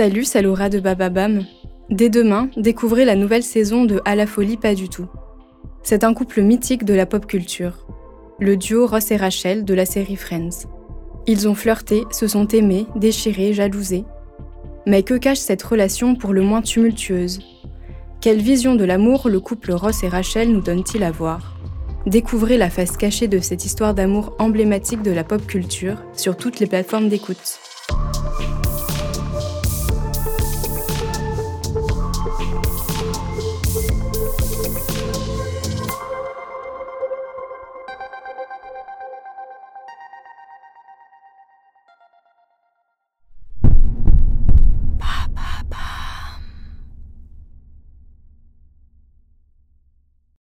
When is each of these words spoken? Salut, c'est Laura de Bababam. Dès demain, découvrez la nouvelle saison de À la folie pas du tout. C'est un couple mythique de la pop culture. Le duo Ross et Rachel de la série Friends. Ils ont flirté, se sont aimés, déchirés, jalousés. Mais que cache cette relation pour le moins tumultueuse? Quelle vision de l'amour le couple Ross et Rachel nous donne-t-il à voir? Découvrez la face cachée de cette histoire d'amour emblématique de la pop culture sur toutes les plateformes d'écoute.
Salut, 0.00 0.24
c'est 0.24 0.40
Laura 0.40 0.70
de 0.70 0.80
Bababam. 0.80 1.44
Dès 1.90 2.08
demain, 2.08 2.48
découvrez 2.56 3.04
la 3.04 3.16
nouvelle 3.16 3.42
saison 3.42 3.84
de 3.84 4.00
À 4.06 4.14
la 4.14 4.26
folie 4.26 4.56
pas 4.56 4.74
du 4.74 4.88
tout. 4.88 5.08
C'est 5.82 6.04
un 6.04 6.14
couple 6.14 6.40
mythique 6.40 6.86
de 6.86 6.94
la 6.94 7.04
pop 7.04 7.26
culture. 7.26 7.86
Le 8.38 8.56
duo 8.56 8.86
Ross 8.86 9.10
et 9.10 9.18
Rachel 9.18 9.62
de 9.62 9.74
la 9.74 9.84
série 9.84 10.16
Friends. 10.16 10.66
Ils 11.26 11.46
ont 11.48 11.54
flirté, 11.54 12.04
se 12.12 12.26
sont 12.26 12.48
aimés, 12.48 12.86
déchirés, 12.96 13.52
jalousés. 13.52 14.06
Mais 14.86 15.02
que 15.02 15.18
cache 15.18 15.36
cette 15.36 15.62
relation 15.62 16.14
pour 16.14 16.32
le 16.32 16.40
moins 16.40 16.62
tumultueuse? 16.62 17.40
Quelle 18.22 18.40
vision 18.40 18.76
de 18.76 18.84
l'amour 18.86 19.28
le 19.28 19.38
couple 19.38 19.72
Ross 19.72 20.02
et 20.02 20.08
Rachel 20.08 20.50
nous 20.50 20.62
donne-t-il 20.62 21.04
à 21.04 21.10
voir? 21.10 21.58
Découvrez 22.06 22.56
la 22.56 22.70
face 22.70 22.96
cachée 22.96 23.28
de 23.28 23.40
cette 23.40 23.66
histoire 23.66 23.92
d'amour 23.92 24.34
emblématique 24.38 25.02
de 25.02 25.10
la 25.10 25.24
pop 25.24 25.46
culture 25.46 25.98
sur 26.14 26.38
toutes 26.38 26.58
les 26.58 26.66
plateformes 26.66 27.10
d'écoute. 27.10 27.58